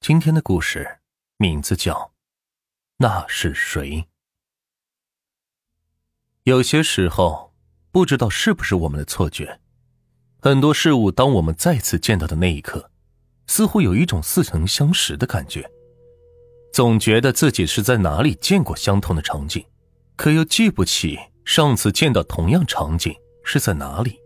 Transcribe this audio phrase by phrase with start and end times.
[0.00, 0.98] 今天的故事
[1.36, 1.92] 名字叫
[2.96, 3.90] 《那是谁》。
[6.44, 7.52] 有些时候，
[7.92, 9.60] 不知道是不是我们的错觉，
[10.40, 12.90] 很多事物当我们再次见到的那一刻，
[13.46, 15.70] 似乎有一种似曾相识的感觉，
[16.72, 19.62] 总觉得自己是在哪里见过相同的场景，
[20.16, 23.14] 可又记不起上次见到同样场景
[23.44, 24.18] 是在哪里。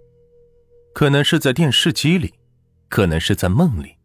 [0.95, 2.35] 可能是在电视机里，
[2.89, 3.97] 可能是在梦里，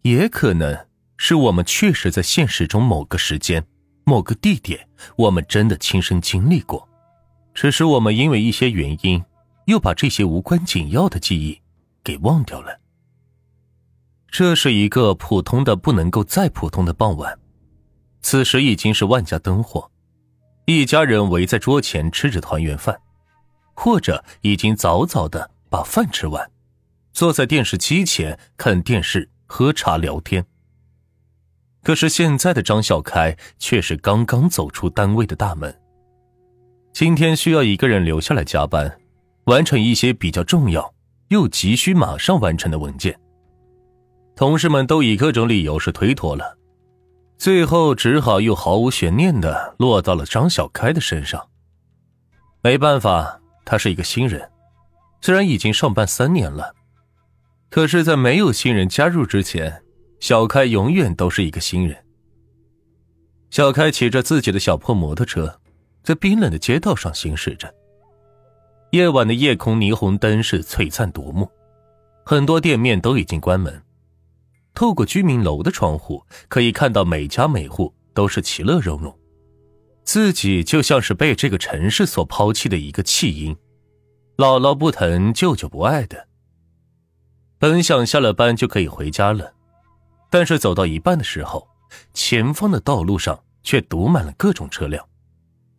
[0.00, 0.86] 也可能
[1.24, 3.64] 是我们确实在现实中某个时间、
[4.02, 6.88] 某个地点，我们真的亲身经历过，
[7.54, 9.22] 只是我们因为一些原因，
[9.66, 11.60] 又把这些无关紧要的记忆
[12.02, 12.80] 给忘掉了。
[14.32, 17.38] 这是一个普通的不能够再普通的傍晚，
[18.20, 19.88] 此时已经是万家灯火，
[20.64, 23.00] 一家人围在桌前吃着团圆饭，
[23.74, 25.52] 或者已经早早的。
[25.70, 26.50] 把饭吃完，
[27.12, 30.44] 坐在电视机前看电视、喝茶、聊天。
[31.82, 35.74] 可是现在的张小开却是刚刚走出单位的大门。
[36.92, 39.00] 今天需要一个人留下来加班，
[39.44, 40.94] 完成一些比较重要
[41.28, 43.18] 又急需马上完成的文件。
[44.36, 46.56] 同事们都以各种理由是推脱了，
[47.36, 51.48] 最后只好又毫无悬念的落到了张小开的身上。
[52.62, 54.48] 没办法，他是一个新人。
[55.20, 56.74] 虽然已经上班三年了，
[57.70, 59.82] 可是，在没有新人加入之前，
[60.22, 61.98] 小开永远都是一个新人。
[63.50, 65.60] 小开骑着自己的小破摩托车，
[66.04, 67.74] 在冰冷的街道上行驶着。
[68.92, 71.50] 夜晚的夜空霓虹灯是璀璨夺目，
[72.24, 73.82] 很多店面都已经关门。
[74.74, 79.12] 透过居民楼的窗户，可以看到每家每户都是其乐融融，
[80.04, 83.56] 自己就像是被这个城市所抛弃的一个弃婴。
[84.36, 86.28] 姥姥不疼，舅舅不爱的。
[87.58, 89.54] 本想下了班就可以回家了，
[90.32, 91.68] 但是走到一半的时候，
[92.14, 95.06] 前方的道路上却堵满了各种车辆，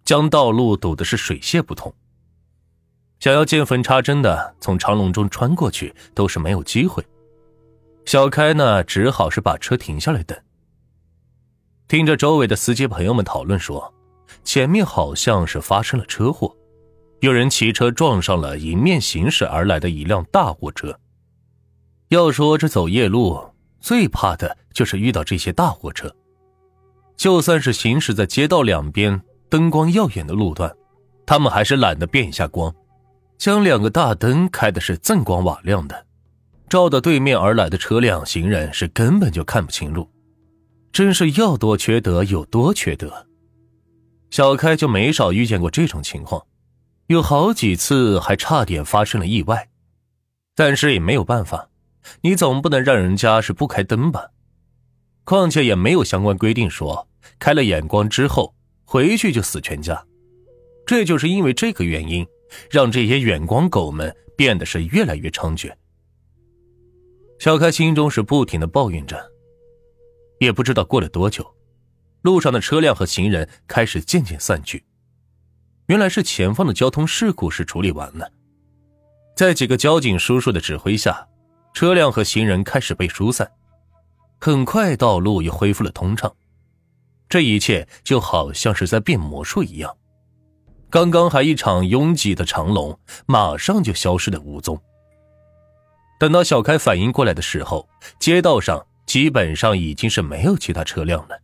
[0.05, 1.91] 将道路堵得是水泄不通。
[3.19, 7.03] 想要见缝插针的从长龙中穿过去都是没有机会。
[8.05, 10.37] 小开呢，只好是把车停下来等。
[11.87, 13.91] 听着周围的司机朋友们讨论说，
[14.43, 16.55] 前面好像是发生了车祸。
[17.21, 20.99] 有人骑车撞上了迎面行驶而来的一辆大货车。
[22.09, 23.52] 要说这走夜路
[23.83, 26.09] 最怕的就是遇到这些大货车，
[27.17, 30.73] 就算是行驶在街道两边灯光耀眼的路段，
[31.25, 32.73] 他们还是懒得变一下光，
[33.37, 36.05] 将两个大灯开的是锃光瓦亮的，
[36.69, 40.09] 照的对面而来的车辆行人是根本就看不清路，
[40.93, 43.27] 真是要多缺德有多缺德。
[44.31, 46.41] 小开就没少遇见过这种情况。
[47.07, 49.67] 有好几次还差点发生了意外，
[50.55, 51.67] 但是也没有办法，
[52.21, 54.31] 你总不能让人家是不开灯吧？
[55.23, 57.07] 况且也没有相关规定说
[57.39, 58.53] 开了眼光之后
[58.83, 60.05] 回去就死全家。
[60.85, 62.27] 这就是因为这个原因，
[62.69, 65.71] 让这些远光狗们变得是越来越猖獗。
[67.39, 69.31] 小开心中是不停的抱怨着，
[70.39, 71.55] 也不知道过了多久，
[72.21, 74.83] 路上的车辆和行人开始渐渐散去。
[75.87, 78.29] 原来是前方的交通事故是处理完了，
[79.35, 81.27] 在几个交警叔叔的指挥下，
[81.73, 83.51] 车辆和行人开始被疏散，
[84.39, 86.33] 很快道路又恢复了通畅。
[87.27, 89.97] 这一切就好像是在变魔术一样，
[90.89, 94.79] 刚刚还一场拥挤的长龙，马上就消失的无踪。
[96.19, 97.89] 等到小开反应过来的时候，
[98.19, 101.39] 街道上基本上已经是没有其他车辆了。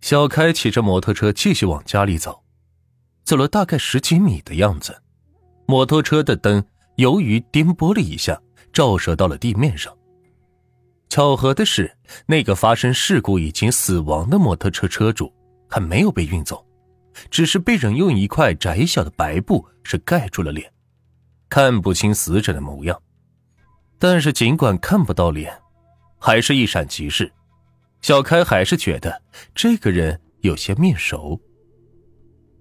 [0.00, 2.44] 小开骑着摩托车继续往家里走。
[3.24, 5.02] 走了大概十几米的样子，
[5.66, 6.64] 摩托车的灯
[6.96, 8.40] 由于颠簸了一下，
[8.78, 9.92] 照射到了地面上。
[11.08, 11.92] 巧合的是，
[12.26, 15.34] 那个发生事故已经死亡的摩托车车主
[15.68, 16.64] 还没有被运走，
[17.28, 20.72] 只是被人用一块窄小的白布是盖住了脸，
[21.48, 22.96] 看不清死者的模样。
[23.98, 25.52] 但是尽管看不到脸，
[26.16, 27.32] 还是一闪即逝。
[28.00, 29.20] 小开还是觉得
[29.56, 31.40] 这个人有些面熟。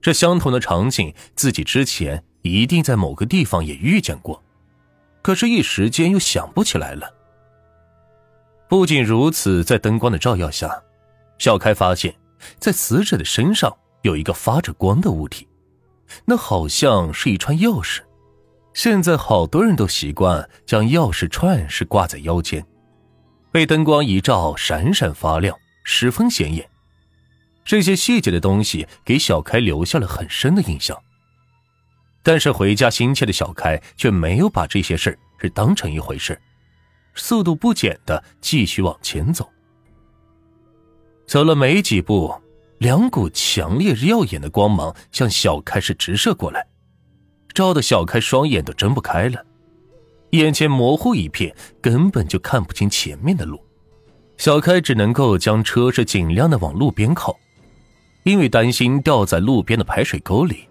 [0.02, 4.44] 这相同的场景，自己之前一定在某个地方也遇见过，
[5.22, 7.14] 可是，一时间又想不起来了。
[8.70, 10.82] 不仅如此，在灯光的照耀下，
[11.38, 12.14] 小开发现，
[12.60, 15.48] 在死者的身上有一个发着光的物体，
[16.26, 18.02] 那好像是一串钥匙。
[18.74, 22.66] 现在好多人都习惯将钥匙串是挂在腰间，
[23.52, 26.70] 被灯光一照，闪闪发亮，十分显眼。
[27.66, 30.98] 这些细节的东西给小开留下了很深的印象，
[32.28, 36.38] 但是回家心切的小开却没有把这些事儿是当成一回事，
[37.16, 39.50] 速度不减的继续往前走。
[41.26, 42.36] 走了没几步，
[42.80, 46.68] 两股强烈耀眼的光芒向小开是直射过来，
[47.54, 49.42] 照得小开双眼都睁不开了，
[50.32, 53.58] 眼前模糊一片，根本就看不清前面的路。
[54.38, 57.40] 小开只能够将车是尽量的往路边靠，
[58.24, 60.68] 因为担心掉在路边的排水沟里，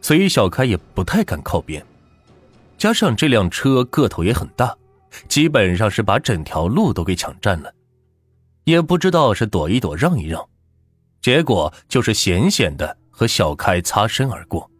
[0.00, 1.84] 所以小开也不太敢靠边。
[2.76, 4.76] 加上这辆车个头也很大，
[5.28, 7.74] 基本上是把整条路都给抢占了。
[8.64, 10.46] 也不知道是躲一躲让一让，
[11.20, 14.70] 结果就是险险的和小开擦身而过，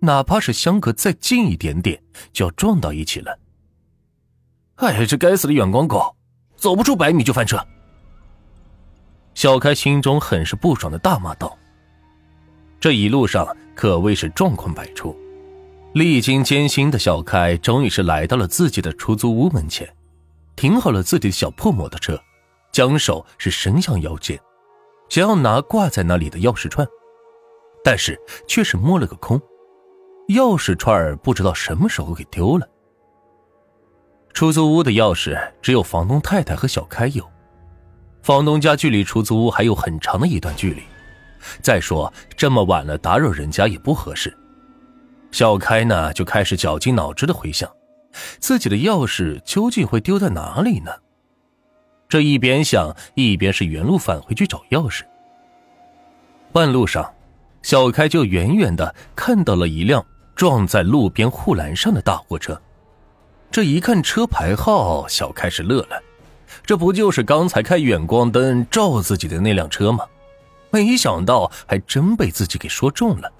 [0.00, 2.00] 哪怕是相隔再近一点点，
[2.32, 3.38] 就要撞到一起了。
[4.76, 6.14] 哎，这该死的远光狗，
[6.56, 7.58] 走不出百米就翻车！
[9.34, 11.58] 小开心中很是不爽的大骂道
[12.78, 15.16] ：“这一路上可谓是状况百出，
[15.94, 19.88] 历经艰辛的小开终于是来到了自己的出租屋门前，
[20.56, 22.18] 停好了自己的小破摩托车。”
[22.74, 24.36] 将手是伸向腰间，
[25.08, 26.84] 想要拿挂在那里的钥匙串，
[27.84, 29.40] 但是却是摸了个空，
[30.30, 32.68] 钥匙串不知道什么时候给丢了。
[34.32, 37.24] 出租屋的钥匙只有房东太太和小开有，
[38.24, 40.82] 房东家距离出租屋还有很长的一段距离，
[41.62, 44.36] 再说这么晚了打扰人家也不合适。
[45.30, 47.68] 小开呢就开始绞尽脑汁的回想，
[48.38, 50.92] 自己的钥匙究竟会丢在哪里呢？
[52.08, 55.02] 这一边想，一边是原路返回去找钥匙。
[56.52, 57.12] 半路上，
[57.62, 60.04] 小开就远远的看到了一辆
[60.36, 62.60] 撞在路边护栏上的大货车。
[63.50, 66.00] 这一看车牌号，小开是乐了，
[66.64, 70.04] 这不就是刚才开远光灯照自己的那辆车吗？
[70.74, 73.32] 没想到还真被自己给说中了。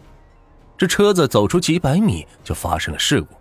[0.79, 3.35] 这车子走出几百米就发生了事故。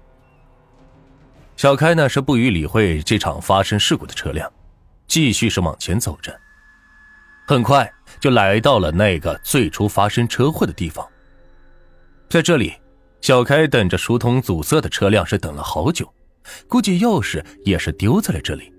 [1.56, 4.52] 小开呢是不予理会这场发生事故的车辆。
[5.06, 6.36] 继续是往前走着，
[7.48, 7.88] 很快
[8.20, 11.08] 就来到了那个最初发生车祸的地方。
[12.30, 12.74] 在这里，
[13.22, 16.12] 小开等着疏通阻塞的车辆是等了好久，
[16.68, 18.74] 估计钥匙也是丢在了这里。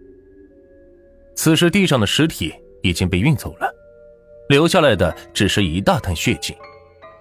[1.36, 2.52] 此时地上的尸体
[2.82, 3.72] 已经被运走了，
[4.48, 6.56] 留下来的只是一大滩血迹，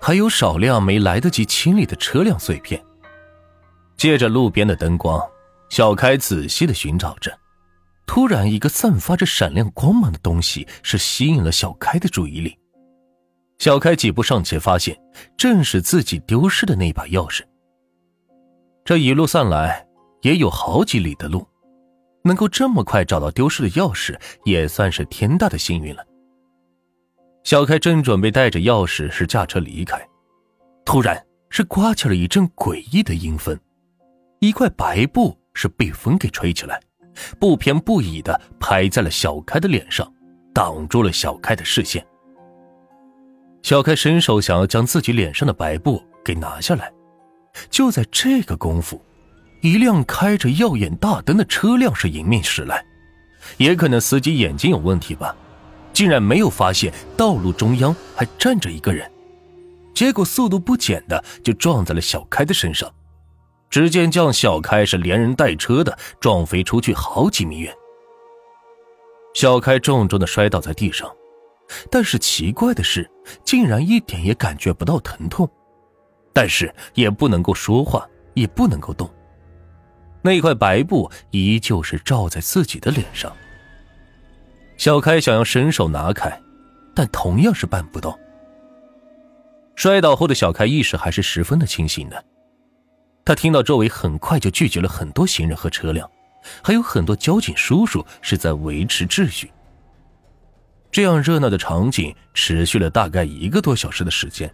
[0.02, 2.84] 还有少量没来得及清理的车辆碎片。
[3.96, 5.22] 借着路边的灯光，
[5.70, 7.32] 小开仔细的寻找着。
[8.06, 12.58] 突然，一个散发着闪亮光芒的东西是吸引了小开的注意力。
[13.60, 14.98] 小开几步上前，发现
[15.38, 17.44] 正是自己丢失的那把钥匙。
[18.84, 19.88] 这一路散来
[20.24, 21.48] 也有好几里的路，
[22.26, 26.06] 能够这么快找到丢失的钥匙，也算是天大的幸运了。
[27.44, 30.02] 小开正准备带着钥匙是驾车离开，
[30.86, 33.58] 突然是刮起了一阵诡异的阴风，
[34.40, 36.80] 一块白布是被风给吹起来。
[37.40, 40.12] 不偏不倚的拍在了小开的脸上，
[40.52, 42.04] 挡住了小开的视线。
[43.62, 46.92] 小开伸手想要将自己脸上的白布给拿下来，
[47.70, 49.00] 就在这个功夫，
[49.62, 52.84] 一辆开着耀眼大灯的车辆是迎面驶来。
[53.58, 55.36] 也可能司机眼睛有问题吧，
[55.94, 59.10] 竟然没有发现道路中央还站着一个人，
[59.94, 62.92] 结果速度不减的就撞在了小开的身上。
[63.70, 67.74] 只见将小开是连人带车的撞飞出去好几米远，
[69.34, 71.12] 小开重重的摔倒在地上，
[71.90, 73.10] 但是奇怪的是，
[73.44, 75.50] 竟然一点也感觉不到疼痛，
[76.32, 79.10] 但是也不能够说话，也不能够动，
[80.22, 83.36] 那块白布依旧是罩在自己的脸上。
[84.84, 86.42] 小开想要伸手拿开，
[86.94, 88.20] 但同样是办不到。
[89.78, 92.22] 摔倒后的小开意识还是十分的清醒的。
[93.24, 96.12] 他听到周围很快就聚集了很多行人和车辆，
[96.62, 99.50] 还有很多交警叔叔是在维持秩序。
[100.92, 104.54] 这样热闹的场景持续了大概一个多小时的时间，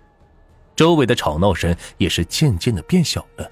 [0.76, 3.50] 周围的吵闹声也是渐渐的变小了。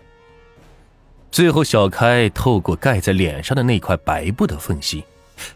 [1.32, 5.04] 最后，小开透过盖在脸上的那块白布的缝隙，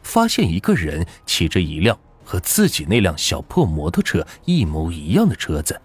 [0.03, 5.79] 发现一个人骑着一辆和自己那辆小破摩托车一模一样的车子，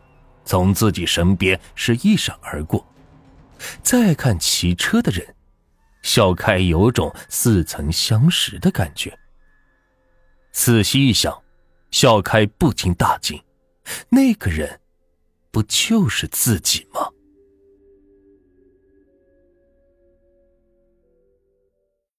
[0.44, 2.86] 从自己身边是一闪而过。
[3.82, 5.34] 再看骑车的人，
[6.02, 9.18] 小开有种似曾相识的感觉。
[10.52, 11.42] 仔细一想，
[11.90, 13.42] 小开不禁大惊：
[14.08, 14.80] 那个人，
[15.50, 17.08] 不就是自己吗？